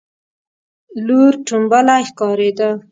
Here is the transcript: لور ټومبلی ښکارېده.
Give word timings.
لور 1.05 1.31
ټومبلی 1.47 2.01
ښکارېده. 2.09 2.69